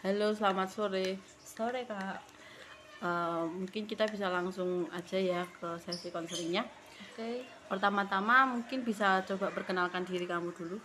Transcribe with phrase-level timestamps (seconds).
[0.00, 1.20] Halo, selamat sore.
[1.44, 2.24] Sore kak.
[3.04, 6.64] Eh, mungkin kita bisa langsung aja ya ke sesi konselingnya.
[7.12, 7.44] Oke.
[7.68, 10.80] Pertama-tama mungkin bisa coba perkenalkan diri kamu dulu.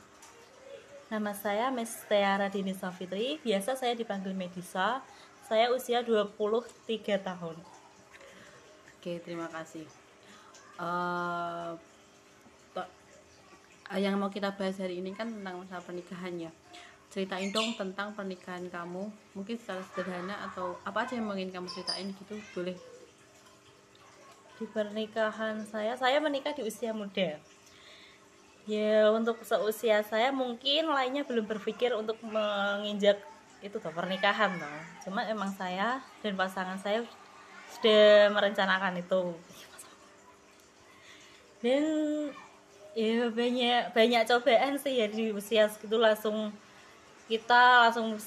[1.07, 3.39] Nama saya Miss Tiara Dini Safitri.
[3.39, 4.99] Biasa saya dipanggil Medisa.
[5.47, 7.55] Saya usia 23 tahun.
[8.99, 9.87] Oke, terima kasih.
[10.75, 11.71] Eh,
[13.95, 16.51] yang mau kita bahas hari ini kan tentang masa pernikahan ya.
[17.15, 19.07] Ceritain dong tentang pernikahan kamu.
[19.31, 22.75] Mungkin secara sederhana atau apa aja yang ingin kamu ceritain gitu, boleh.
[24.59, 27.39] Di pernikahan saya, saya menikah di usia muda.
[28.67, 33.23] Ya untuk seusia saya mungkin lainnya belum berpikir untuk menginjak
[33.63, 34.79] itu tuh pernikahan tuh.
[35.07, 37.07] Cuma emang saya dan pasangan saya
[37.71, 39.23] sudah merencanakan itu.
[41.63, 41.83] Dan
[42.97, 46.49] ya banyak banyak cobaan sih ya di usia segitu langsung
[47.25, 48.17] kita langsung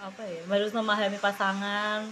[0.00, 2.08] apa ya harus memahami pasangan.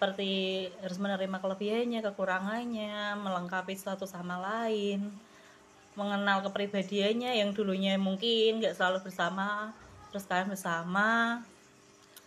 [0.00, 5.12] Seperti harus menerima kelebihannya kekurangannya melengkapi satu sama lain.
[5.92, 9.76] Mengenal kepribadiannya yang dulunya mungkin nggak selalu bersama
[10.08, 11.42] terus kalian bersama.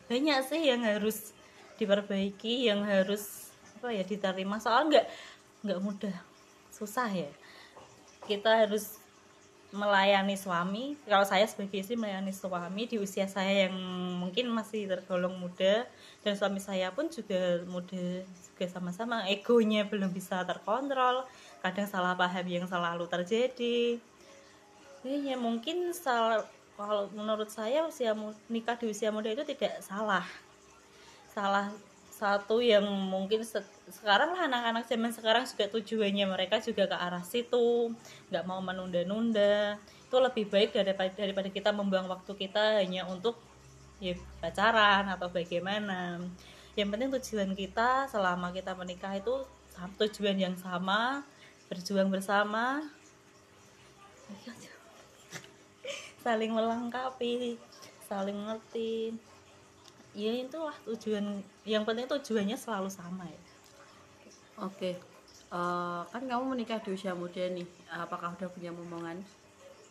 [0.05, 1.33] Banyak sih yang harus
[1.81, 3.49] diperbaiki yang harus
[3.79, 4.61] apa ya diterima.
[4.61, 5.07] Soal nggak
[5.65, 6.15] nggak mudah.
[6.69, 7.31] Susah ya.
[8.23, 9.02] Kita harus
[9.73, 13.73] melayani suami kalau saya sebagai istri melayani suami di usia saya yang
[14.21, 15.89] mungkin masih tergolong muda
[16.21, 21.25] dan suami saya pun juga muda juga sama-sama egonya belum bisa terkontrol
[21.65, 23.97] kadang salah paham yang selalu terjadi.
[25.03, 26.45] Ya mungkin sal
[26.77, 28.13] kalau menurut saya usia
[28.47, 30.23] nikah di usia muda itu tidak salah.
[31.33, 31.73] Salah
[32.23, 37.19] satu yang mungkin se- sekarang lah anak-anak zaman sekarang juga tujuannya mereka juga ke arah
[37.19, 37.91] situ
[38.31, 39.75] nggak mau menunda-nunda.
[40.07, 43.35] Itu lebih baik daripada daripada kita membuang waktu kita hanya untuk
[43.99, 46.23] ya pacaran atau bagaimana.
[46.79, 49.43] Yang penting tujuan kita selama kita menikah itu
[49.99, 51.27] tujuan yang sama
[51.67, 52.87] berjuang bersama.
[56.23, 57.59] Saling melengkapi
[58.13, 59.17] saling ngerti
[60.13, 63.41] ya itu lah tujuan yang penting tujuannya selalu sama ya
[64.53, 65.01] Oke.
[65.49, 67.65] Eh, kan kamu menikah di usia muda nih.
[67.89, 69.17] Apakah udah punya momongan?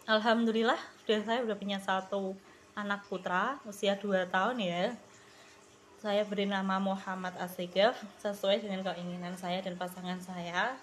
[0.07, 2.35] alhamdulillah sudah saya udah punya satu
[2.75, 4.83] anak putra usia 2 tahun ya
[6.03, 10.75] saya beri nama Muhammad Asegaf sesuai dengan keinginan saya dan pasangan saya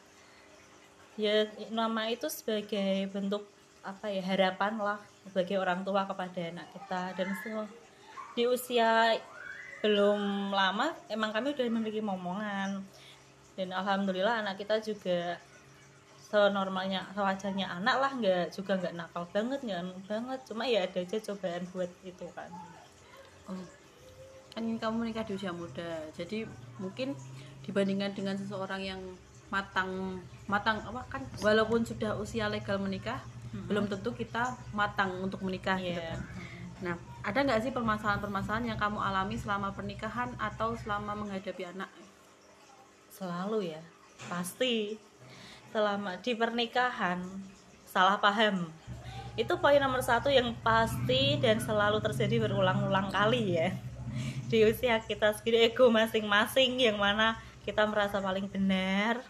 [1.20, 3.44] ya nama itu sebagai bentuk
[3.84, 7.89] apa ya harapan lah sebagai orang tua kepada anak kita dan se-
[8.40, 9.20] di usia
[9.84, 12.80] belum lama emang kami udah memiliki momongan
[13.60, 15.36] dan alhamdulillah anak kita juga
[16.32, 21.00] senormalnya sewajarnya anak lah nggak juga nggak nakal banget nggak anu banget cuma ya ada
[21.04, 22.48] aja cobaan buat itu kan
[23.50, 23.66] Oh.
[24.54, 26.06] Kan kamu menikah di usia muda.
[26.14, 26.46] Jadi
[26.78, 27.18] mungkin
[27.66, 29.02] dibandingkan dengan seseorang yang
[29.50, 33.18] matang matang apa kan walaupun sudah usia legal menikah,
[33.66, 36.14] belum tentu kita matang untuk menikah gitu Iya.
[36.14, 36.20] kan.
[36.86, 36.96] Nah,
[37.30, 41.94] ada nggak sih permasalahan-permasalahan yang kamu alami selama pernikahan atau selama menghadapi anak?
[43.20, 43.82] selalu ya
[44.32, 44.96] pasti.
[45.70, 47.22] Selama di pernikahan
[47.86, 48.72] salah paham.
[49.38, 53.70] Itu poin nomor satu yang pasti dan selalu terjadi berulang-ulang kali ya.
[54.50, 59.22] Di usia kita segini ego masing-masing yang mana kita merasa paling benar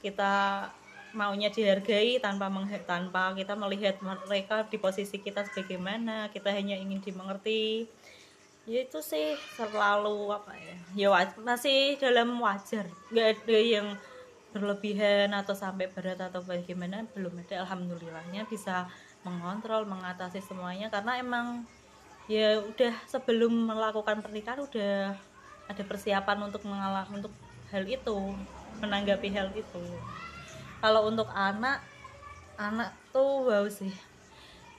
[0.00, 0.66] kita
[1.12, 7.00] maunya dihargai tanpa menghe- tanpa kita melihat mereka di posisi kita sebagaimana kita hanya ingin
[7.04, 7.88] dimengerti.
[8.62, 11.08] Ya itu sih selalu apa ya ya
[11.42, 12.86] masih dalam wajar.
[13.10, 13.88] Nggak ada yang
[14.52, 17.64] berlebihan atau sampai berat atau bagaimana belum ada.
[17.64, 18.88] Alhamdulillahnya bisa
[19.24, 20.92] mengontrol mengatasi semuanya.
[20.92, 21.66] Karena emang
[22.30, 25.16] ya udah sebelum melakukan pernikahan udah
[25.66, 27.34] ada persiapan untuk mengalami untuk
[27.72, 28.16] hal itu
[28.78, 29.82] menanggapi hal itu
[30.82, 31.78] kalau untuk anak
[32.58, 33.94] anak tuh wow sih.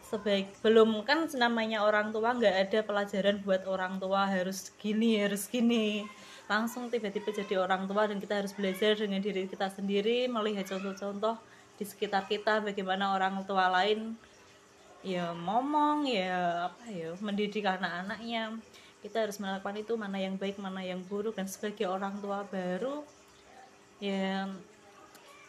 [0.04, 5.48] Sebaik belum kan namanya orang tua nggak ada pelajaran buat orang tua harus gini harus
[5.48, 6.04] gini.
[6.52, 11.40] Langsung tiba-tiba jadi orang tua dan kita harus belajar dengan diri kita sendiri melihat contoh-contoh
[11.80, 14.14] di sekitar kita bagaimana orang tua lain
[15.02, 18.60] ya ngomong ya apa ya mendidik anak-anaknya.
[19.00, 21.40] Kita harus melakukan itu mana yang baik mana yang buruk.
[21.40, 23.04] Dan sebagai orang tua baru
[24.04, 24.52] ya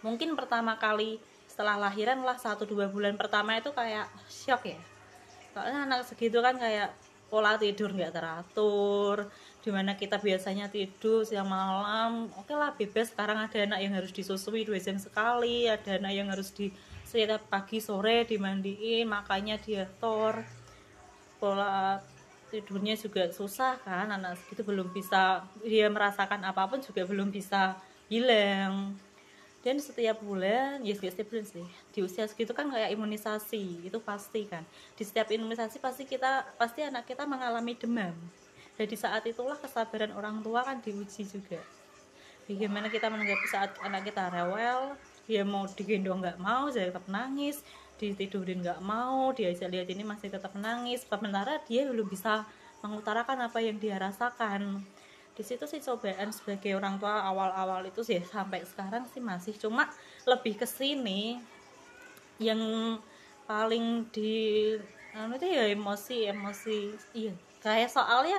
[0.04, 1.16] mungkin pertama kali
[1.48, 4.78] setelah lahiran lah satu dua bulan pertama itu kayak shock ya.
[5.56, 6.92] Soalnya anak segitu kan kayak
[7.32, 9.32] pola tidur nggak teratur
[9.64, 13.16] di mana kita biasanya tidur siang malam oke lah bebas.
[13.16, 16.68] Sekarang ada anak yang harus disusui dua jam sekali ada anak yang harus di
[17.06, 20.44] setiap pagi sore dimandiin makanya diatur.
[21.40, 22.02] Pola
[22.52, 27.78] tidurnya juga susah kan anak segitu belum bisa dia merasakan apa pun juga belum bisa
[28.10, 28.94] hilang
[29.64, 31.64] dan setiap bulan ya setiap bulan sih.
[31.96, 34.61] Di usia segitu kan kayak imunisasi itu pasti kan.
[34.93, 38.12] Di setiap imunisasi pasti kita pasti anak kita mengalami demam.
[38.76, 41.64] Dan di saat itulah kesabaran orang tua kan diuji juga.
[42.44, 47.64] Bagaimana kita menanggapi saat anak kita rewel dia mau digendong nggak mau jadi tetap nangis
[47.96, 51.08] ditidurin nggak mau diajak lihat ini masih tetap nangis.
[51.08, 52.44] Sementara dia belum bisa
[52.84, 54.84] mengutarakan apa yang dia rasakan
[55.34, 59.54] di situ sih cobaan sebagai orang tua awal-awal itu sih sampai sekarang sih masih.
[59.58, 59.90] Cuma
[60.22, 61.42] lebih ke sini
[62.38, 62.58] yang
[63.44, 64.75] paling di
[65.14, 66.78] anu itu ya emosi emosi.
[67.14, 67.34] Iya
[67.66, 68.38] kayak soalnya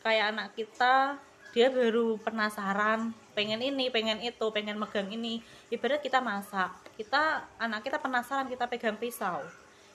[0.00, 1.20] kayak anak kita
[1.52, 5.44] dia baru penasaran pengen ini pengen itu pengen megang ini.
[5.68, 9.44] Ibarat kita masak kita anak kita penasaran kita pegang pisau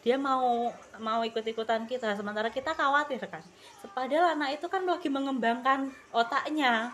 [0.06, 0.72] dia mau
[1.02, 3.44] mau ikut-ikutan kita sementara kita khawatir kan
[3.92, 6.94] padahal anak itu kan lagi mengembangkan otaknya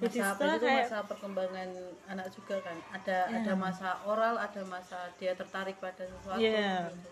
[0.00, 1.68] masa apa itu kayak, masa perkembangan
[2.08, 3.36] anak juga kan ada yeah.
[3.44, 6.88] ada masa oral ada masa dia tertarik pada sesuatu yeah.
[6.88, 7.08] gitu.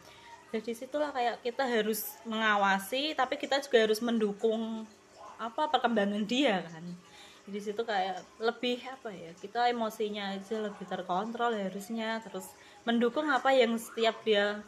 [0.56, 4.88] jadi situlah kayak kita harus mengawasi tapi kita juga harus mendukung
[5.36, 6.84] apa perkembangan dia kan
[7.48, 12.52] di situ kayak lebih apa ya kita emosinya aja lebih terkontrol harusnya terus
[12.84, 14.60] mendukung apa yang setiap dia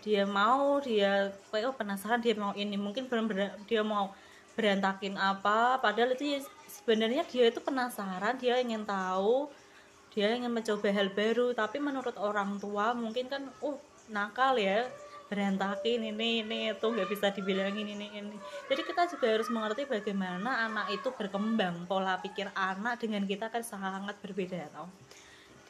[0.00, 3.28] dia mau dia kayak oh penasaran dia mau ini mungkin belum
[3.68, 4.12] dia mau
[4.56, 9.48] berantakin apa padahal itu ya, sebenarnya dia itu penasaran dia ingin tahu
[10.16, 13.76] dia ingin mencoba hal baru tapi menurut orang tua mungkin kan oh
[14.08, 14.88] nakal ya
[15.28, 18.36] berantakin ini ini itu nggak bisa dibilangin ini ini.
[18.68, 23.64] Jadi kita juga harus mengerti bagaimana anak itu berkembang pola pikir anak dengan kita kan
[23.64, 24.88] sangat berbeda tau.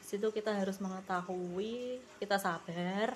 [0.03, 3.15] Situ kita harus mengetahui kita sabar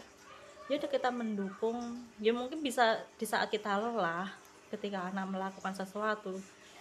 [0.70, 1.78] ya udah kita mendukung.
[2.24, 4.32] Ya mungkin bisa di saat kita lelah
[4.72, 6.38] ketika anak melakukan sesuatu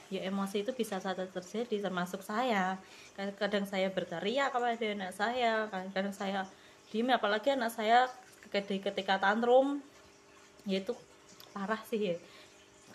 [0.09, 2.79] ya emosi itu bisa saja terjadi termasuk saya.
[3.17, 6.47] Kadang saya berteriak kepada anak saya kadang saya
[6.89, 8.09] diem apalagi anak saya
[8.51, 9.81] ketika tantrum
[10.69, 10.93] ya itu
[11.53, 12.17] parah sih ya.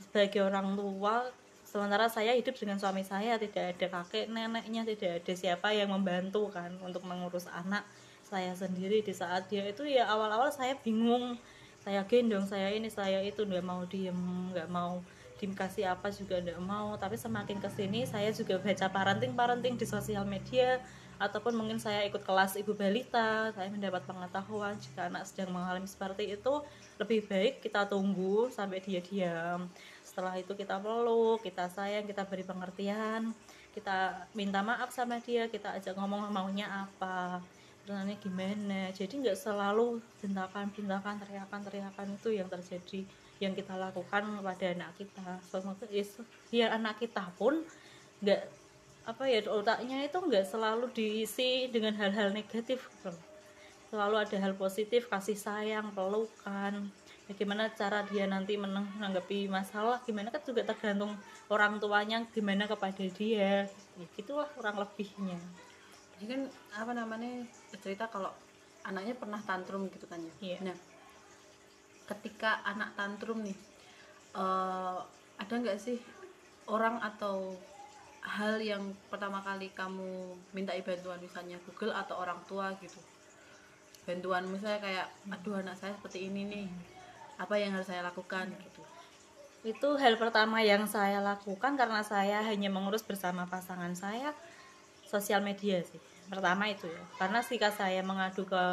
[0.10, 1.30] Sebagai orang tua
[1.66, 6.54] sementara saya hidup dengan suami saya tidak ada kakek neneknya tidak ada siapa yang membantu
[6.54, 7.82] kan untuk mengurus anak
[8.22, 9.86] saya sendiri di saat dia itu.
[9.86, 11.38] Ya awal-awal saya bingung.
[11.84, 14.16] Saya gendong saya ini saya itu nggak mau diem
[14.56, 15.04] nggak mau
[15.42, 16.96] dikasih apa juga nggak mau.
[16.96, 20.80] Tapi semakin ke sini saya juga baca parenting parenting di sosial media
[21.24, 26.36] ataupun mungkin saya ikut kelas ibu balita saya mendapat pengetahuan jika anak sedang mengalami seperti
[26.36, 26.60] itu
[27.00, 29.72] lebih baik kita tunggu sampai dia diam.
[30.04, 33.32] Setelah itu kita peluk kita sayang kita beri pengertian
[33.72, 37.40] kita minta maaf sama dia kita ajak ngomong maunya apa
[37.88, 38.92] renanya gimana.
[38.92, 43.08] Jadi nggak selalu bentakan bentakan teriakan teriakan itu yang terjadi
[43.40, 45.40] yang kita lakukan pada anak kita.
[45.48, 45.88] Semoga
[46.52, 47.64] ya anak kita pun
[48.24, 48.63] nggak
[49.04, 52.88] apa ya otaknya itu nggak selalu diisi dengan hal-hal negatif
[53.94, 56.90] selalu ada hal positif kasih sayang pelukan.
[57.30, 61.14] Bagaimana cara dia nanti menanggapi masalah gimana kan juga tergantung
[61.46, 63.70] orang tuanya gimana kepada dia.
[63.70, 65.38] Ya, gitulah kurang lebihnya.
[66.18, 66.42] Ini kan
[66.74, 67.46] apa namanya
[67.86, 68.34] cerita kalau
[68.82, 70.58] anaknya pernah tantrum gitu kan ya?
[70.58, 70.74] Yeah.
[70.74, 70.78] nah
[72.10, 73.56] ketika anak tantrum nih
[74.36, 75.00] uh,
[75.40, 76.02] ada nggak sih
[76.68, 77.56] orang atau
[78.24, 83.00] hal yang pertama kali kamu minta bantuan misalnya Google atau orang tua gitu.
[84.04, 86.68] Bantuan misalnya kayak aduh anak saya seperti ini nih.
[87.40, 88.48] Apa yang harus saya lakukan?
[88.52, 88.82] gitu.
[89.64, 94.36] Itu hal pertama yang saya lakukan karena saya hanya mengurus bersama pasangan saya
[95.08, 96.00] sosial media sih.
[96.28, 97.04] Pertama itu ya.
[97.20, 98.64] Karena jika saya mengadu ke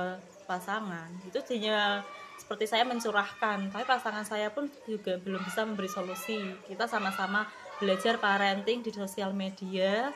[0.46, 2.02] pasangan itu hanya
[2.40, 3.70] seperti saya mencurahkan.
[3.70, 6.40] Tapi pasangan saya pun juga belum bisa memberi solusi.
[6.66, 7.46] Kita sama-sama
[7.80, 10.12] belajar parenting di sosial media.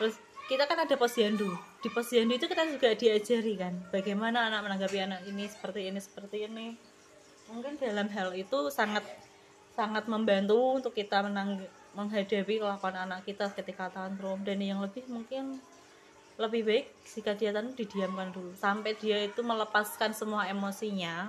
[0.00, 0.16] Terus
[0.48, 1.52] kita kan ada posyandu.
[1.84, 6.36] Di posyandu itu kita juga diajari kan bagaimana anak menanggapi anak ini seperti ini seperti
[6.48, 6.66] ini.
[7.52, 9.04] Mungkin dalam hal itu sangat
[9.76, 11.60] sangat membantu untuk kita menang,
[11.92, 15.60] menghadapi kelakuan anak kita ketika tantrum dan yang lebih mungkin
[16.40, 18.56] lebih baik jika dia tantrum didiamkan dulu.
[18.56, 21.28] Sampai dia itu melepaskan semua emosinya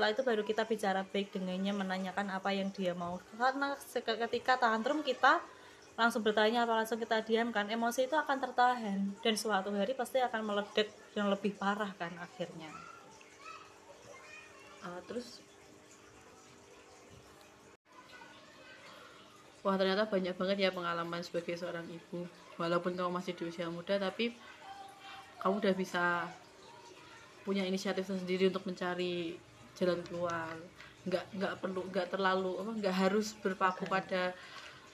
[0.00, 3.20] setelah itu baru kita bicara baik dengannya menanyakan apa yang dia mau.
[3.36, 5.44] Karena ketika tantrum kita
[5.92, 9.12] langsung bertanya apa langsung kita diamkan emosi itu akan tertahan.
[9.20, 12.72] Dan suatu hari pasti akan meledak yang lebih parah kan akhirnya.
[14.88, 15.44] Uh, terus?
[19.60, 22.24] Wah ternyata banyak banget ya pengalaman sebagai seorang ibu.
[22.56, 24.32] Walaupun kamu masih di usia muda tapi
[25.44, 26.24] kamu udah bisa
[27.44, 29.36] punya inisiatif sendiri untuk mencari
[29.80, 30.52] jalan keluar.
[31.08, 34.36] Nggak nggak perlu nggak terlalu apa nggak harus berpaku pada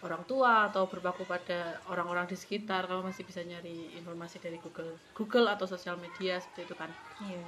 [0.07, 2.87] orang tua atau berpaku pada orang-orang di sekitar.
[2.87, 6.91] Kamu masih bisa nyari informasi dari Google Google atau sosial media seperti itu kan?
[7.27, 7.43] Iya.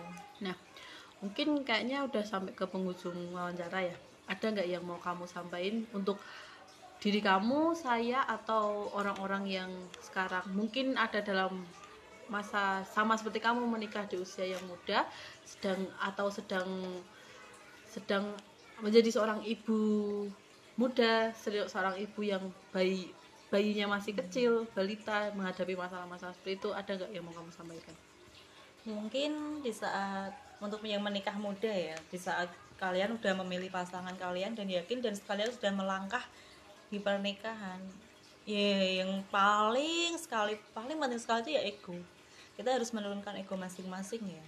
[0.50, 0.56] Nah
[1.22, 3.96] mungkin kayaknya udah sampai ke penghujung wawancara ya.
[4.26, 6.18] Ada nggak yang mau kamu sampaikan untuk
[6.98, 9.70] diri kamu saya atau orang-orang yang
[10.02, 11.62] sekarang mungkin ada dalam
[12.28, 15.06] masa sama seperti kamu menikah di usia yang muda
[15.46, 16.68] sedang atau sedang
[17.88, 18.36] sedang
[18.78, 19.78] menjadi seorang ibu
[20.78, 23.10] muda se- seorang ibu yang bayi
[23.48, 27.96] bayinya masih kecil balita menghadapi masalah-masalah seperti itu ada nggak yang mau kamu sampaikan?
[28.84, 34.54] Mungkin di saat untuk yang menikah muda ya di saat kalian udah memilih pasangan kalian
[34.54, 36.22] dan yakin dan kalian sudah melangkah
[36.88, 37.82] di pernikahan
[38.48, 41.96] ya yang paling sekali paling penting sekali itu ya ego.
[42.54, 44.44] Kita harus menurunkan ego masing-masing ya.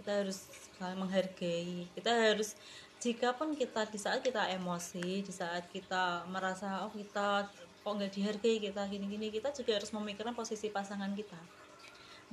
[0.00, 0.48] Kita harus
[0.80, 1.84] saling menghargai.
[1.92, 2.56] Kita harus
[2.96, 7.48] jika pun kita di saat kita emosi di saat kita merasa oh kita
[7.80, 11.36] kok nggak dihargai kita gini-gini kita juga harus memikirkan posisi pasangan kita.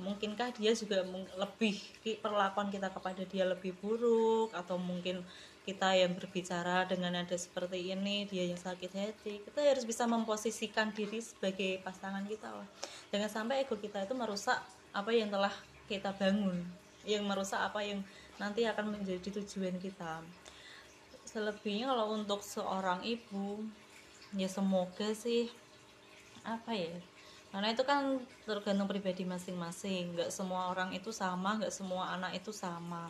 [0.00, 1.04] Mungkinkah dia juga
[1.36, 1.76] lebih
[2.22, 4.54] perlakuan kita kepada dia lebih buruk?
[4.54, 5.26] Atau mungkin
[5.66, 9.44] kita yang berbicara dengan nada seperti ini dia yang sakit hati?
[9.44, 12.68] Kita harus bisa memposisikan diri sebagai pasangan kita lah
[13.12, 14.60] jangan sampai ego kita itu merusak
[14.92, 15.52] apa yang telah
[15.88, 16.60] kita bangun
[17.08, 18.04] yang merusak apa yang
[18.38, 20.22] nanti akan menjadi tujuan kita.
[21.28, 23.62] Selebihnya kalau untuk seorang ibu
[24.36, 25.48] ya semoga sih
[26.44, 26.96] apa ya
[27.48, 30.12] karena itu kan tergantung pribadi masing-masing.
[30.16, 33.08] Nggak semua orang itu sama nggak semua anak itu sama.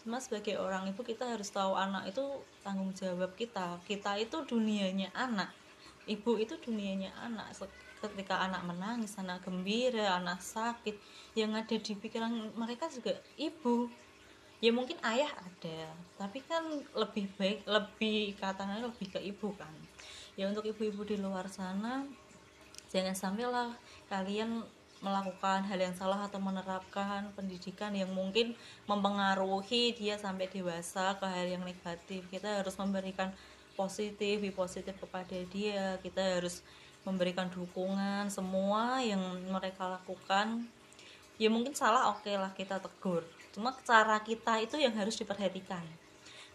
[0.00, 2.24] Cuma sebagai orang ibu kita harus tahu anak itu
[2.60, 3.80] tanggung jawab kita.
[3.88, 5.52] Kita itu dunianya anak
[6.08, 7.56] ibu itu dunianya anak.
[8.00, 10.96] Ketika anak menangis anak gembira anak sakit
[11.36, 13.92] yang ada di pikiran mereka juga ibu
[14.60, 15.88] ya mungkin ayah ada
[16.20, 16.60] tapi kan
[16.92, 19.72] lebih baik lebih katanya lebih ke ibu kan.
[20.36, 22.04] Ya untuk ibu-ibu di luar sana
[22.92, 23.72] jangan sampailah
[24.12, 24.60] kalian
[25.00, 28.52] melakukan hal yang salah atau menerapkan pendidikan yang mungkin
[28.84, 32.28] mempengaruhi dia sampai dewasa ke hal yang negatif.
[32.28, 33.32] Kita harus memberikan
[33.80, 35.96] positif be positif kepada dia.
[36.04, 36.60] Kita harus
[37.08, 40.68] memberikan dukungan semua yang mereka lakukan
[41.40, 45.82] ya mungkin salah oke lah kita tegur cuma cara kita itu yang harus diperhatikan.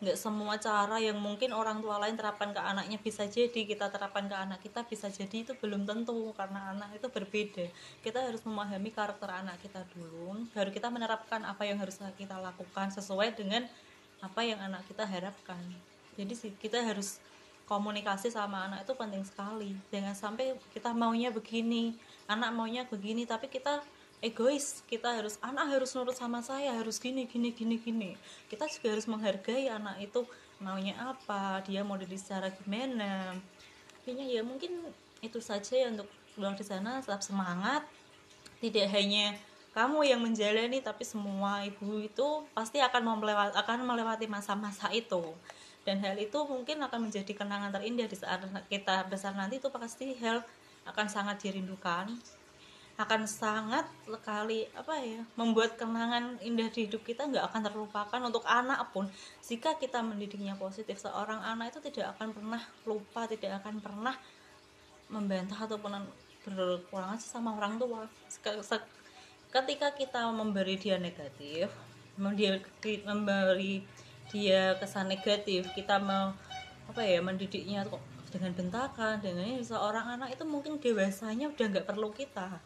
[0.04, 4.28] Nggak semua cara yang mungkin orang tua lain terapkan ke anaknya bisa jadi kita terapkan
[4.28, 7.66] ke anak kita bisa jadi itu belum tentu karena anak itu berbeda.
[8.04, 12.92] Kita harus memahami karakter anak kita dulu baru kita menerapkan apa yang harus kita lakukan
[12.92, 13.64] sesuai dengan
[14.20, 15.64] apa yang anak kita harapkan.
[16.20, 17.24] Jadi kita harus
[17.66, 19.72] komunikasi sama anak itu penting sekali.
[19.96, 23.82] Jangan sampai kita maunya begini anak maunya begini tapi kita
[24.26, 24.82] egois.
[24.90, 28.12] Kita harus anak harus nurut sama saya harus gini gini gini gini.
[28.50, 30.26] Kita juga harus menghargai anak itu
[30.58, 33.38] maunya apa dia mau jadi secara gimana.
[34.02, 34.82] Intinya ya mungkin
[35.22, 37.86] itu saja ya untuk luar di sana tetap semangat.
[38.60, 39.38] Tidak hanya
[39.78, 42.28] kamu yang menjalani tapi semua ibu itu
[42.58, 45.22] pasti akan melewati akan melewati masa-masa itu.
[45.86, 48.42] Dan hal itu mungkin akan menjadi kenangan terindah di saat
[48.74, 50.42] kita besar nanti itu pasti hal
[50.90, 52.10] akan sangat dirindukan
[52.96, 58.48] akan sangat sekali apa ya membuat kenangan indah di hidup kita nggak akan terlupakan untuk
[58.48, 59.12] anak pun.
[59.44, 64.16] Jika kita mendidiknya positif seorang anak itu tidak akan pernah lupa tidak akan pernah
[65.12, 66.08] membantah ataupun
[66.48, 68.08] berkurang aja sama orang tua.
[69.52, 71.68] Ketika kita memberi dia negatif
[72.16, 73.84] memberi
[74.32, 76.32] dia kesan negatif kita mau
[76.88, 78.00] apa ya mendidiknya kok
[78.32, 82.60] dengan bentakan dengan ini seorang anak itu mungkin dewasanya udah nggak perlu kita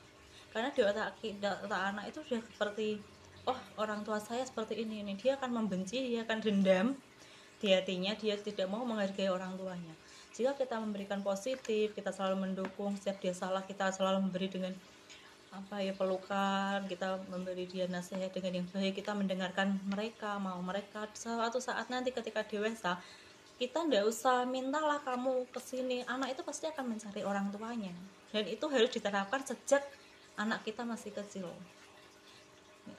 [0.50, 2.88] karena di otak, di otak anak itu sudah seperti
[3.46, 6.88] oh orang tua saya seperti ini ini dia akan membenci dia akan dendam
[7.60, 9.94] di hatinya dia tidak mau menghargai orang tuanya.
[10.34, 14.74] Jika kita memberikan positif kita selalu mendukung setiap dia salah kita selalu memberi dengan
[15.50, 21.10] apa ya pelukan kita memberi dia nasihat dengan yang baik kita mendengarkan mereka mau mereka
[21.18, 23.01] suatu saat nanti ketika dewasa
[23.60, 27.91] kita ndak usah mintalah kamu ke sini anak itu pasti akan mencari orang tuanya.
[28.32, 29.84] Dan itu harus diterapkan sejak
[30.39, 31.51] anak kita masih kecil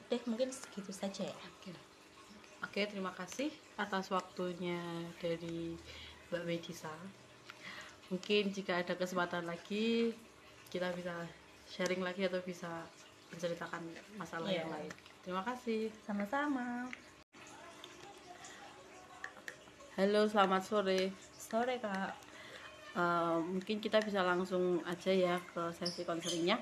[0.07, 1.73] deh mungkin segitu saja ya Oke.
[2.61, 4.77] Oke, terima kasih atas waktunya
[5.17, 5.73] dari
[6.29, 6.93] Mbak Medisa.
[8.13, 10.13] Mungkin jika ada kesempatan lagi
[10.69, 11.25] kita bisa
[11.67, 12.69] sharing lagi atau bisa
[13.33, 13.81] menceritakan
[14.21, 14.63] masalah Iya.
[14.63, 14.93] yang lain.
[15.25, 15.89] Terima kasih.
[16.05, 16.85] sama-sama
[19.97, 21.11] Halo, selamat sore.
[21.33, 22.13] sore kak
[22.91, 26.59] Eh, mungkin kita bisa langsung aja ya ke sesi konselingnya.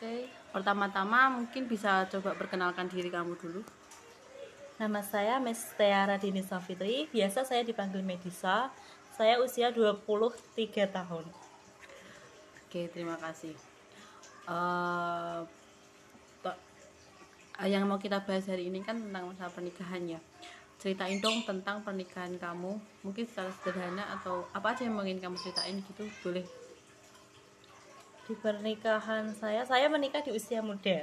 [0.00, 3.62] Oke Pertama-tama mungkin bisa coba perkenalkan diri kamu dulu.
[4.82, 8.72] Nama saya Miss Tiara Dini Safitri, biasa saya dipanggil Medisa.
[9.14, 11.22] Saya usia 23 tahun.
[12.66, 13.54] Oke, terima kasih.
[14.50, 15.46] Uh,
[17.62, 20.20] yang mau kita bahas hari ini kan tentang masa pernikahan ya.
[20.80, 25.78] Ceritain dong tentang pernikahan kamu, mungkin secara sederhana atau apa aja yang ingin kamu ceritain
[25.84, 26.59] gitu, boleh.
[28.30, 31.02] Di pernikahan saya, saya menikah di usia muda.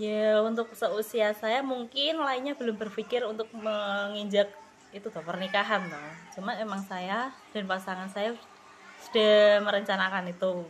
[0.00, 4.48] Ya untuk seusia saya mungkin lainnya belum berpikir untuk menginjak
[4.88, 8.32] itu tuh pernikahan tuh cuma emang saya dan pasangan saya
[9.04, 10.64] sudah merencanakan itu.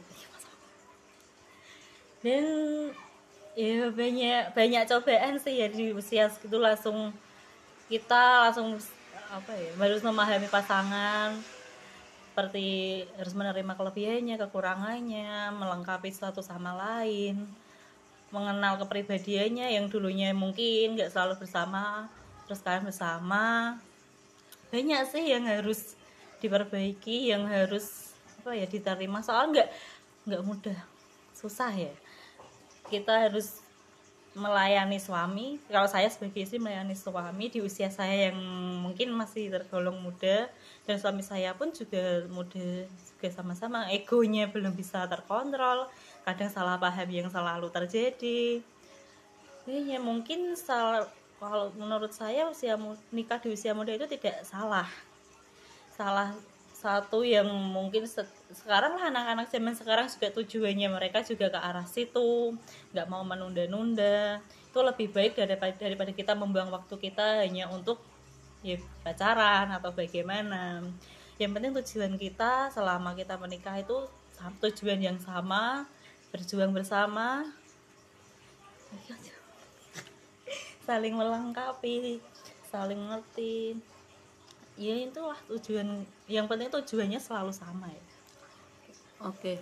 [2.18, 2.44] Dan
[3.54, 7.14] ya banyak banyak cobaan sih ya di usia segitu langsung
[7.86, 8.74] kita langsung
[9.30, 11.38] apa ya harus memahami pasangan
[12.32, 17.44] seperti harus menerima kelebihannya kekurangannya melengkapi satu sama lain
[18.32, 22.08] mengenal kepribadiannya yang dulunya mungkin nggak selalu bersama
[22.48, 23.76] terus kalian bersama.
[24.72, 25.92] Banyak sih yang harus
[26.40, 29.20] diperbaiki yang harus apa ya diterima.
[29.20, 29.68] Soal nggak
[30.24, 30.78] nggak mudah
[31.36, 31.92] susah ya.
[32.88, 33.60] Kita harus
[34.32, 35.60] melayani suami.
[35.68, 38.40] Kalau saya sebagai istri melayani suami di usia saya yang
[38.80, 40.48] mungkin masih tergolong muda
[40.82, 43.86] dan suami saya pun juga muda juga sama-sama.
[43.94, 45.86] Egonya belum bisa terkontrol.
[46.26, 48.58] Kadang salah paham yang selalu terjadi.
[49.70, 51.06] Ya mungkin salah
[51.38, 52.74] kalau menurut saya usia
[53.14, 54.90] nikah di usia muda itu tidak salah.
[55.94, 56.34] Salah
[56.74, 61.86] satu yang mungkin se sekarang lah anak-anak zaman sekarang juga tujuannya mereka juga ke arah
[61.86, 62.58] situ.
[62.90, 64.42] Nggak mau menunda-nunda.
[64.66, 68.02] Itu lebih baik daripada daripada kita membuang waktu kita hanya untuk
[68.62, 70.86] ya pacaran atau bagaimana.
[71.36, 74.06] Yang penting tujuan kita selama kita menikah itu
[74.62, 75.86] tujuan yang sama
[76.30, 77.44] berjuang bersama.
[80.86, 82.22] Saling melengkapi
[82.72, 83.76] saling ngerti.
[84.80, 88.04] Ya itulah tujuan yang penting tujuannya selalu sama ya.
[89.20, 89.60] Oke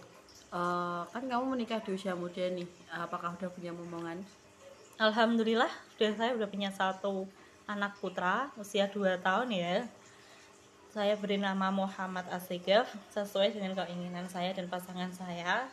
[0.55, 4.23] uh, kan kamu menikah di usia muda nih apakah udah punya momongan?
[5.01, 7.25] Alhamdulillah sudah saya udah punya satu
[7.75, 9.87] anak putra usia 2 tahun ya.
[10.91, 15.71] Saya beri nama Muhammad Asigaf sesuai dengan keinginan saya dan pasangan saya.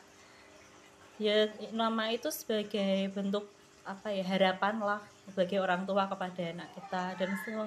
[1.17, 3.49] Ya nama itu sebagai bentuk
[3.81, 7.03] apa ya harapan lah sebagai orang tua kepada anak kita.
[7.17, 7.65] Dan so,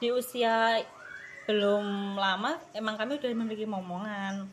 [0.00, 0.80] di usia
[1.44, 4.48] belum lama emang kami udah memiliki momongan.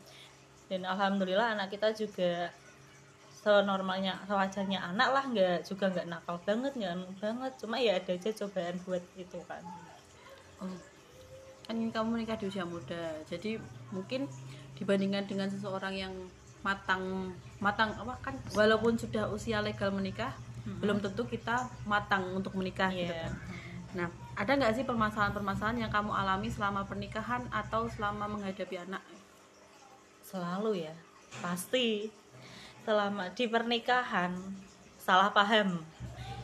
[0.68, 2.52] Dan alhamdulillah anak kita juga
[3.38, 8.12] senormalnya sewajarnya anak lah nggak juga nggak nakal banget nggak anu banget cuma ya ada
[8.18, 9.62] aja cobaan buat itu kan
[10.58, 10.78] oh.
[11.70, 13.62] kan kamu nikah di usia muda jadi
[13.94, 14.26] mungkin
[14.74, 16.14] dibandingkan dengan seseorang yang
[16.66, 17.30] matang
[17.62, 20.34] matang apa kan walaupun sudah usia legal menikah
[20.66, 20.82] hmm.
[20.82, 23.00] belum tentu kita matang untuk menikah yeah.
[23.06, 23.24] gitu iya.
[23.24, 23.34] kan.
[23.96, 29.00] Nah, ada nggak sih permasalahan-permasalahan yang kamu alami selama pernikahan atau selama menghadapi anak?
[30.20, 30.94] Selalu ya,
[31.40, 32.12] pasti.
[32.88, 34.32] Selama di pernikahan
[34.96, 35.84] salah paham.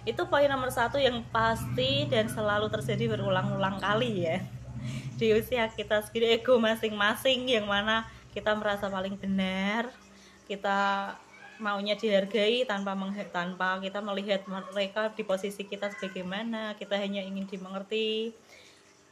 [0.04, 4.44] Itu poin nomor satu yang pasti dan selalu terjadi berulang-ulang kali ya.
[5.16, 8.04] Di usia kita segini ego masing-masing yang mana
[8.36, 9.88] kita merasa paling benar
[10.44, 11.12] kita
[11.56, 12.92] maunya dihargai tanpa
[13.32, 18.36] tanpa kita melihat mereka di posisi kita sebagaimana kita hanya ingin dimengerti.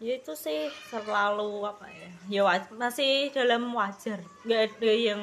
[0.03, 2.43] Ya itu sih selalu apa ya ya
[2.77, 4.21] masih dalam wajar.
[4.45, 5.21] Nggak ada yang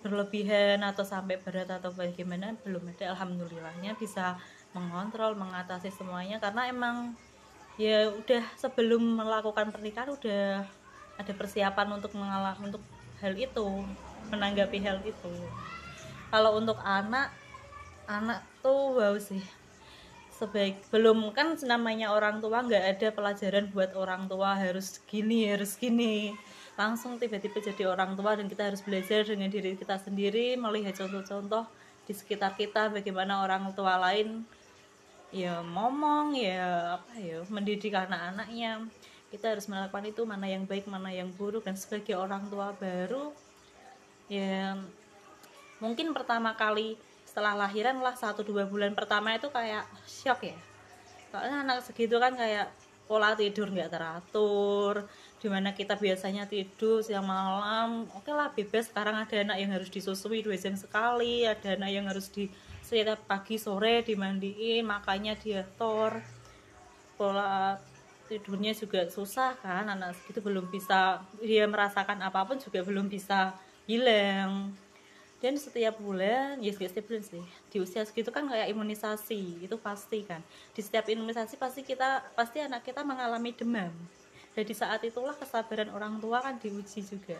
[0.00, 3.14] berlebihan atau sampai berat atau bagaimana belum ada.
[3.14, 4.38] Alhamdulillahnya bisa
[4.72, 6.38] mengontrol mengatasi semuanya.
[6.38, 7.16] Karena emang
[7.78, 10.66] ya udah sebelum melakukan pernikahan udah
[11.18, 12.82] ada persiapan untuk mengalami untuk
[13.18, 13.66] hal itu
[14.30, 15.34] menanggapi hal itu.
[16.30, 17.34] Kalau untuk anak
[18.06, 19.42] anak tuh wow sih.
[20.38, 25.74] Sebaik belum kan namanya orang tua nggak ada pelajaran buat orang tua harus gini harus
[25.74, 26.38] gini
[26.78, 31.66] langsung tiba-tiba jadi orang tua dan kita harus belajar dengan diri kita sendiri melihat contoh-contoh
[32.06, 34.46] di sekitar kita bagaimana orang tua lain
[35.28, 38.88] ya ngomong ya apa ya mendidik anak-anaknya.
[39.28, 41.68] Kita harus melakukan itu mana yang baik mana yang buruk.
[41.68, 43.36] Dan sebagai orang tua baru
[44.32, 44.76] ya
[45.84, 46.96] mungkin pertama kali
[47.28, 50.56] setelah lahiran lah satu dua bulan pertama itu kayak shock ya.
[51.28, 52.72] Soalnya anak segitu kan kayak
[53.08, 55.08] pola tidur nggak teratur
[55.40, 59.88] di mana kita biasanya tidur siang malam oke lah bebas sekarang ada anak yang harus
[59.88, 62.52] disusui dua jam sekali ada anak yang harus di
[62.88, 66.24] setiap pagi sore dimandiin makanya diatur.
[67.20, 67.76] Pola
[68.24, 73.52] tidurnya juga susah kan anak segitu belum bisa dia merasakan apa pun juga belum bisa
[73.84, 74.72] hilang
[75.38, 77.44] dan setiap bulan ya setiap bulan sih.
[77.70, 80.42] Di usia segitu kan kayak imunisasi itu pasti kan.
[80.74, 83.94] Di setiap imunisasi pasti kita pasti anak kita mengalami demam.
[84.54, 87.38] Dan di saat itulah kesabaran orang tua kan diuji juga.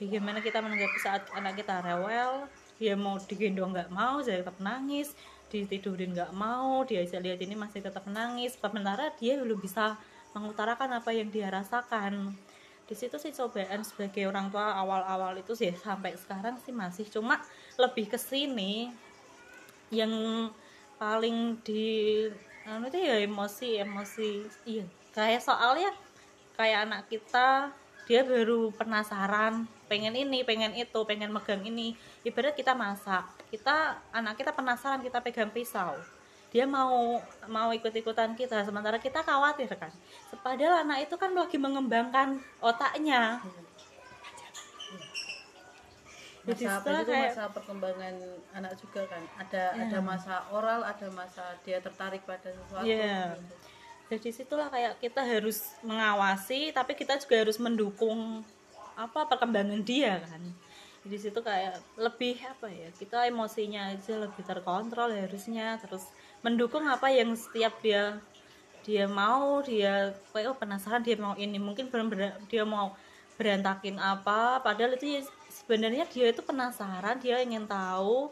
[0.00, 2.48] Bagaimana kita menanggapi saat anak kita rewel
[2.80, 5.14] dia mau digendong nggak mau jadi tetap nangis
[5.52, 8.56] ditidurin nggak mau dia lihat ini masih tetap nangis.
[8.56, 10.00] Sementara dia belum bisa
[10.32, 12.32] mengutarakan apa yang dia rasakan
[12.92, 17.08] di situ sih cobaan sebagai orang tua awal-awal itu sih sampai sekarang sih masih.
[17.08, 17.40] Cuma
[17.80, 18.92] lebih ke sini
[19.88, 20.12] yang
[21.00, 22.28] paling di
[22.68, 24.30] anu itu ya emosi emosi.
[24.68, 24.84] Iya
[25.16, 25.88] kayak soalnya
[26.52, 27.72] kayak anak kita
[28.04, 31.96] dia baru penasaran pengen ini pengen itu pengen megang ini.
[32.28, 35.96] Ibarat kita masak kita anak kita penasaran kita pegang pisau
[36.52, 37.16] dia mau
[37.48, 39.88] mau ikut-ikutan kita sementara kita khawatir kan?
[40.44, 43.40] Padahal anak itu kan lagi mengembangkan otaknya.
[46.42, 48.14] Masa apa itu kayak, masa perkembangan
[48.52, 49.22] anak juga kan?
[49.40, 49.82] Ada ya.
[49.88, 52.84] ada masa oral ada masa dia tertarik pada sesuatu.
[52.84, 53.40] Gitu.
[54.12, 58.44] jadi situlah kayak kita harus mengawasi tapi kita juga harus mendukung
[58.92, 60.42] apa perkembangan dia kan
[61.02, 66.06] di situ kayak lebih apa ya kita emosinya aja lebih terkontrol harusnya terus
[66.46, 68.22] mendukung apa yang setiap dia
[68.82, 71.56] dia mau dia kayak oh penasaran dia mau ini.
[71.56, 72.94] Mungkin benar dia mau
[73.38, 78.30] berantakin apa padahal itu ya, sebenarnya dia itu penasaran dia ingin tahu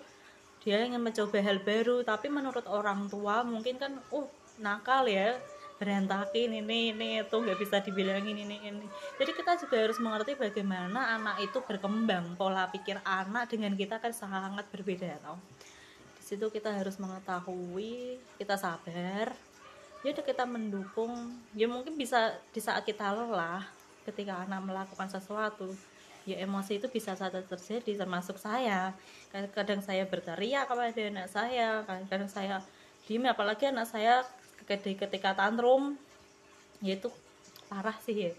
[0.60, 2.02] dia ingin mencoba hal baru.
[2.02, 4.26] Tapi menurut orang tua mungkin kan oh
[4.60, 5.38] nakal ya
[5.80, 11.16] berantakin ini ini itu nggak bisa dibilangin ini ini jadi kita juga harus mengerti bagaimana
[11.16, 15.40] anak itu berkembang pola pikir anak dengan kita kan sangat berbeda tau.
[16.20, 19.32] Situ kita harus mengetahui kita sabar
[20.00, 21.36] ya kita mendukung.
[21.52, 23.64] Ya mungkin bisa di saat kita lelah
[24.08, 25.72] ketika anak melakukan sesuatu
[26.28, 28.96] ya emosi itu bisa saja terjadi termasuk saya.
[29.52, 32.64] Kadang saya berteriak kepada anak saya kadang saya
[33.04, 34.22] diem apalagi anak saya
[34.78, 35.98] ketika tantrum
[36.84, 37.10] ya itu
[37.66, 38.32] parah sih ya.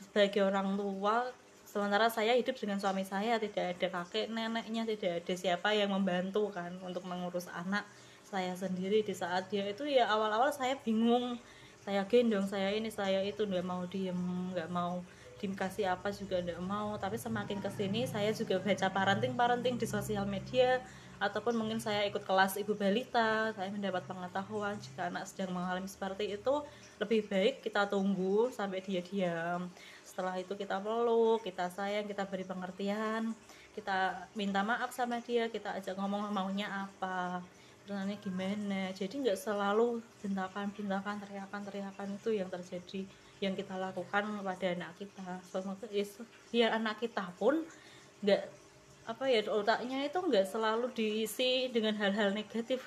[0.00, 1.28] Sebagai orang tua
[1.68, 6.50] sementara saya hidup dengan suami saya tidak ada kakek neneknya tidak ada siapa yang membantu
[6.50, 7.86] kan untuk mengurus anak
[8.26, 9.86] saya sendiri di saat dia itu.
[9.86, 11.38] Ya awal-awal saya bingung.
[11.80, 15.00] Saya gendong saya ini saya itu nggak mau diem nggak mau
[15.40, 16.94] dikasih apa juga nggak mau.
[17.00, 20.82] Tapi semakin ke sini saya juga baca parenting parenting di sosial media
[21.20, 26.32] ataupun mungkin saya ikut kelas ibu balita saya mendapat pengetahuan jika anak sedang mengalami seperti
[26.32, 26.64] itu
[26.96, 29.68] lebih baik kita tunggu sampai dia diam.
[30.00, 33.36] Setelah itu kita peluk kita sayang kita beri pengertian
[33.76, 37.44] kita minta maaf sama dia kita ajak ngomong maunya apa
[37.84, 38.82] renanya gimana.
[38.96, 43.04] Jadi nggak selalu bentakan bentakan teriakan teriakan itu yang terjadi
[43.44, 45.40] yang kita lakukan pada anak kita.
[45.44, 45.84] Semoga
[46.48, 47.60] biar anak kita pun
[48.24, 48.59] nggak
[49.10, 52.86] apa ya otaknya itu nggak selalu diisi dengan hal-hal negatif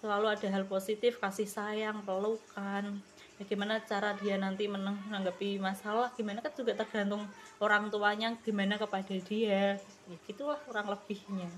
[0.00, 3.04] selalu ada hal positif kasih sayang pelukan.
[3.36, 7.28] Bagaimana cara dia nanti menanggapi masalah gimana kan juga tergantung
[7.60, 9.76] orang tuanya gimana kepada dia.
[10.08, 11.48] Ya, gitulah kurang lebihnya.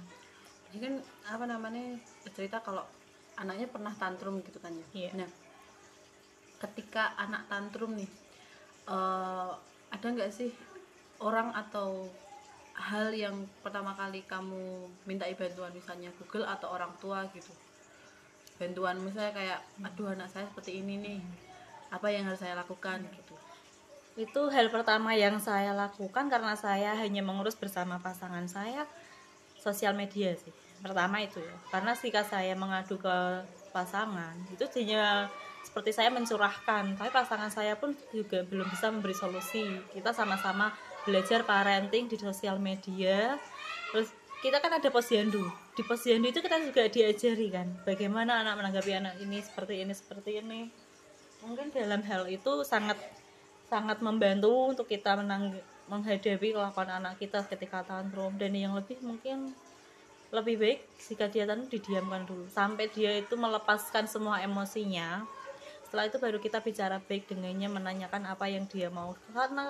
[0.71, 0.95] Jadi kan
[1.31, 2.03] apa namanya
[2.35, 2.83] cerita kalau
[3.39, 4.87] anaknya pernah tantrum gitu kan ya.
[5.07, 5.13] Yeah.
[5.25, 5.31] nah
[6.63, 8.11] ketika anak tantrum nih
[8.87, 9.59] uh,
[9.91, 10.55] ada nggak sih
[11.19, 12.07] orang atau
[12.77, 17.53] hal yang pertama kali kamu minta bantuan misalnya Google atau orang tua gitu.
[18.57, 21.21] Bantuan misalnya kayak aduh anak saya seperti ini nih.
[21.93, 23.05] Apa yang harus saya lakukan?
[23.05, 23.35] Gitu.
[24.17, 28.89] Itu hal pertama yang saya lakukan karena saya hanya mengurus bersama pasangan saya
[29.61, 30.53] sosial media sih.
[30.81, 31.55] Pertama itu ya.
[31.69, 33.17] Karena jika saya mengadu ke
[33.73, 35.29] pasangan itu hanya
[35.63, 36.99] seperti saya mencurahkan.
[36.99, 39.65] Tapi pasangan saya pun juga belum bisa memberi solusi.
[39.95, 40.75] Kita sama-sama
[41.07, 43.39] belajar parenting di sosial media.
[43.91, 44.11] Terus
[44.43, 45.47] kita kan ada posyandu.
[45.79, 50.31] Di posyandu itu kita juga diajari kan bagaimana anak menanggapi anak ini seperti ini seperti
[50.43, 50.61] ini.
[51.43, 52.99] Mungkin dalam hal itu sangat
[53.67, 55.57] sangat membantu untuk kita menang,
[55.89, 59.57] menghadapi kelakuan anak kita ketika tantrum dan yang lebih mungkin
[60.33, 62.47] lebih baik jika dia tantrum didiamkan dulu.
[62.53, 65.25] Sampai dia itu melepaskan semua emosinya
[65.93, 69.13] setelah itu baru kita bicara baik dengannya menanyakan apa yang dia mau.
[69.29, 69.69] Karena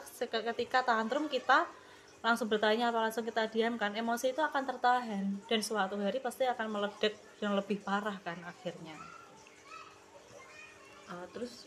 [0.54, 1.66] ketika tantrum kita
[2.22, 5.42] langsung bertanya apa langsung kita diamkan emosi itu akan tertahan.
[5.50, 8.94] Dan suatu hari pasti akan meledak yang lebih parah kan akhirnya.
[11.10, 11.66] Uh, terus?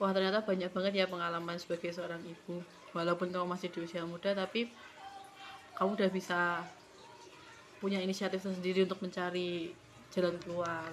[0.00, 2.64] Wah ternyata banyak banget ya pengalaman sebagai seorang ibu.
[2.96, 4.72] Walaupun kamu masih di usia muda tapi
[5.76, 6.64] kamu udah bisa
[7.84, 9.76] punya inisiatif sendiri untuk mencari
[10.12, 10.88] jalan keluar.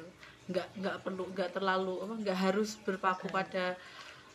[0.50, 3.78] Nggak nggak perlu nggak terlalu apa nggak harus berpaku pada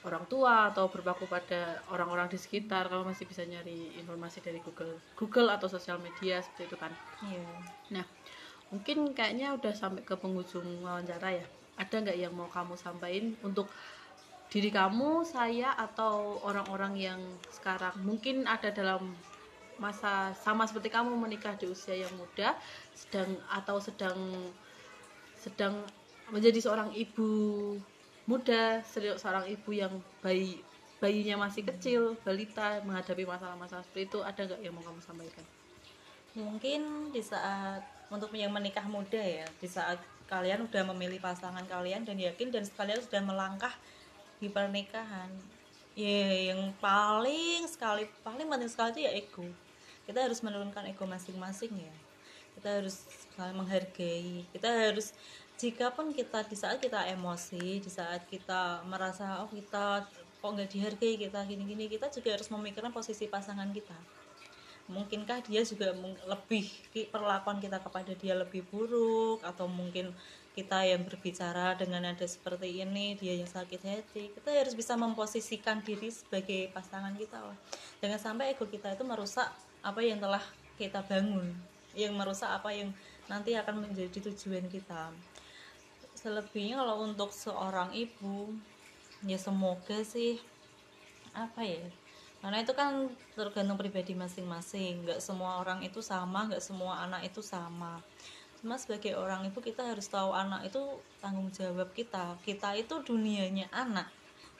[0.04, 2.86] orang tua atau berpaku pada orang-orang di sekitar.
[2.92, 6.92] Kalau masih bisa nyari informasi dari Google Google atau sosial media seperti itu kan?
[7.24, 7.48] Iya.
[7.96, 8.06] Nah
[8.70, 11.46] mungkin kayaknya udah sampai ke penghujung wawancara ya.
[11.80, 13.72] Ada nggak yang mau kamu sampaikan untuk
[14.52, 17.20] diri kamu saya atau orang-orang yang
[17.50, 19.18] sekarang mungkin ada dalam
[19.82, 22.54] masa sama seperti kamu menikah di usia yang muda
[22.94, 24.14] sedang atau sedang
[25.44, 25.84] sedang
[26.32, 27.28] menjadi seorang ibu
[28.24, 29.92] muda se- seorang ibu yang
[30.24, 30.64] bayi
[30.96, 35.44] bayinya masih kecil balita menghadapi masalah-masalah seperti itu ada nggak yang mau kamu sampaikan?
[36.32, 42.08] Mungkin di saat untuk yang menikah muda ya di saat kalian udah memilih pasangan kalian
[42.08, 43.74] dan yakin dan sekalian sudah melangkah
[44.40, 45.28] di pernikahan
[45.92, 49.44] ya yang paling sekali paling penting sekali itu ya ego.
[50.08, 51.94] Kita harus menurunkan ego masing-masing ya.
[52.56, 54.46] Kita harus saling menghargai.
[54.54, 55.12] Kita harus
[55.58, 60.02] jika pun kita di saat kita emosi di saat kita merasa oh kita
[60.42, 63.94] kok nggak dihargai kita gini-gini kita juga harus memikirkan posisi pasangan kita.
[64.84, 65.96] Mungkinkah dia juga
[66.28, 66.68] lebih
[67.08, 69.40] perlakuan kita kepada dia lebih buruk?
[69.40, 70.12] Atau mungkin
[70.52, 74.28] kita yang berbicara dengan nada seperti ini dia yang sakit hati?
[74.36, 77.56] Kita harus bisa memposisikan diri sebagai pasangan kita lah
[78.04, 79.48] jangan sampai ego kita itu merusak
[79.80, 80.44] apa yang telah
[80.76, 81.56] kita bangun
[81.96, 82.92] yang merusak apa yang
[83.30, 85.12] nanti akan menjadi tujuan kita.
[86.16, 88.52] Selebihnya kalau untuk seorang ibu
[89.24, 90.36] ya semoga sih
[91.32, 91.84] apa ya
[92.44, 95.08] karena itu kan tergantung pribadi masing-masing.
[95.08, 98.04] Nggak semua orang itu sama nggak semua anak itu sama.
[98.60, 102.36] Cuma sebagai orang ibu kita harus tahu anak itu tanggung jawab kita.
[102.44, 104.12] Kita itu dunianya anak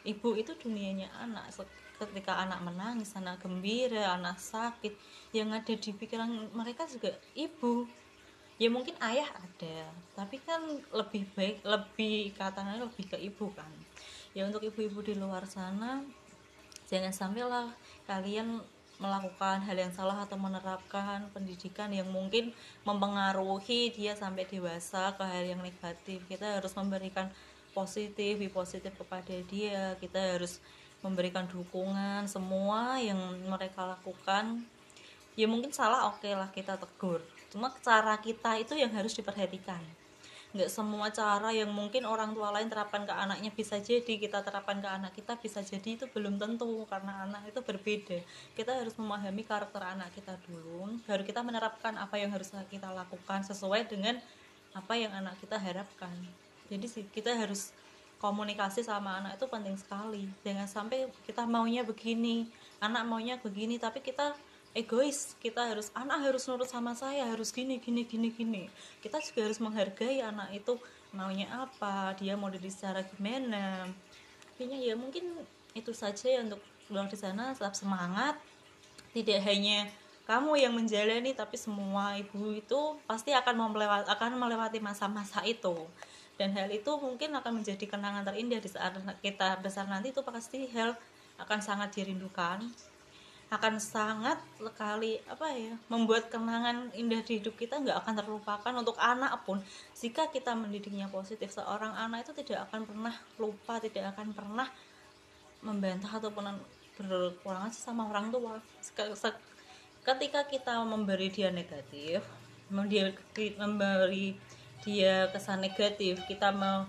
[0.08, 1.52] ibu itu dunianya anak.
[2.00, 4.96] Ketika anak menangis anak gembira anak sakit
[5.36, 7.84] yang ada di pikiran mereka juga ibu
[8.64, 13.68] ya mungkin ayah ada tapi kan lebih baik lebih katanya lebih ke ibu kan.
[14.32, 16.00] Ya untuk ibu-ibu di luar sana
[16.88, 17.68] jangan sampailah
[18.08, 18.64] kalian
[18.96, 22.56] melakukan hal yang salah atau menerapkan pendidikan yang mungkin
[22.88, 26.24] mempengaruhi dia sampai dewasa ke hal yang negatif.
[26.24, 27.28] Kita harus memberikan
[27.76, 29.92] positif be positif kepada dia.
[30.00, 30.56] Kita harus
[31.04, 34.64] memberikan dukungan semua yang mereka lakukan.
[35.36, 37.20] Ya mungkin salah oke lah kita tegur
[37.54, 39.78] cuma cara kita itu yang harus diperhatikan.
[40.54, 44.82] Nggak semua cara yang mungkin orang tua lain terapkan ke anaknya bisa jadi kita terapkan
[44.82, 48.18] ke anak kita bisa jadi itu belum tentu karena anak itu berbeda.
[48.58, 53.46] Kita harus memahami karakter anak kita dulu baru kita menerapkan apa yang harus kita lakukan
[53.46, 54.18] sesuai dengan
[54.74, 56.10] apa yang anak kita harapkan.
[56.66, 57.70] Jadi kita harus
[58.18, 60.26] komunikasi sama anak itu penting sekali.
[60.42, 62.50] Jangan sampai kita maunya begini
[62.84, 64.36] anak maunya begini tapi kita
[64.74, 65.38] egois.
[65.38, 68.62] Kita harus anak harus nurut sama saya harus gini gini gini gini.
[69.00, 70.76] Kita juga harus menghargai anak itu
[71.14, 73.88] maunya apa dia mau diri secara gimana.
[74.54, 75.30] Intinya ya mungkin
[75.72, 76.60] itu saja ya untuk
[76.90, 77.54] luar di sana.
[77.54, 78.36] Tetap semangat.
[79.14, 79.86] Tidak hanya
[80.26, 85.86] kamu yang menjalani tapi semua ibu itu pasti akan melewati akan melewati masa-masa itu.
[86.34, 90.66] Dan hal itu mungkin akan menjadi kenangan terindah di saat kita besar nanti itu pasti
[90.74, 90.98] hal
[91.38, 92.66] akan sangat dirindukan
[93.52, 98.96] akan sangat sekali apa ya membuat kenangan indah di hidup kita nggak akan terlupakan untuk
[98.98, 99.60] anak pun.
[99.96, 104.68] Jika kita mendidiknya positif seorang anak itu tidak akan pernah lupa tidak akan pernah
[105.64, 106.56] membantah ataupun
[107.00, 108.60] berkurang aja sama orang tua.
[110.04, 112.20] Ketika kita memberi dia negatif
[112.68, 114.36] memberi
[114.84, 116.84] dia kesan negatif kita mau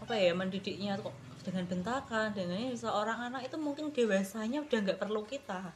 [0.00, 1.12] apa ya mendidiknya kok
[1.44, 5.72] dengan bentakan dengan seorang anak itu mungkin dewasanya udah nggak perlu kita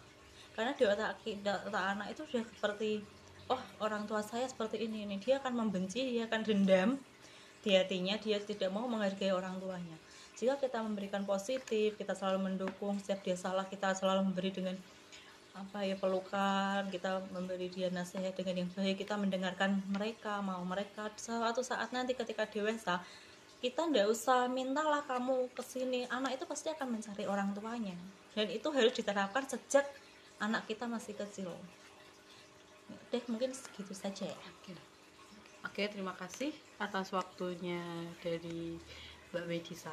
[0.58, 2.98] karena di otak, di otak anak itu sudah seperti
[3.46, 6.98] oh orang tua saya seperti ini ini dia akan membenci dia akan dendam
[7.62, 9.94] di hatinya dia tidak mau menghargai orang tuanya.
[10.34, 14.74] Jika kita memberikan positif kita selalu mendukung setiap dia salah kita selalu memberi dengan
[15.54, 21.06] apa ya pelukan kita memberi dia nasihat dengan yang baik kita mendengarkan mereka mau mereka.
[21.14, 22.98] Suatu saat nanti ketika dewasa
[23.62, 27.94] kita ndak usah mintalah kamu ke sini anak itu pasti akan mencari orang tuanya.
[28.34, 29.86] Dan itu harus diterapkan sejak
[30.38, 31.51] anak kita masih kecil
[33.09, 34.72] deh mungkin segitu saja ya Oke.
[35.66, 37.83] Oke, terima kasih atas waktunya
[38.22, 38.79] dari
[39.31, 39.92] Mbak Medisa.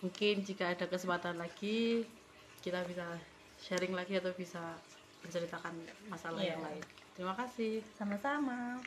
[0.00, 2.02] Mungkin jika ada kesempatan lagi
[2.64, 3.04] kita bisa
[3.60, 4.60] sharing lagi atau bisa
[5.22, 5.74] menceritakan
[6.08, 6.56] masalah Iya.
[6.56, 6.84] yang lain.
[7.12, 7.84] Terima kasih.
[7.94, 8.80] sama-sama